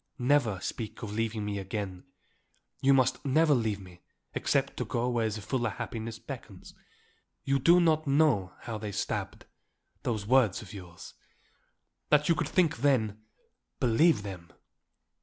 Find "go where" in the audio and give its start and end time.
4.85-5.27